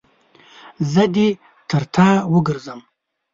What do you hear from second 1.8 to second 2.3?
تا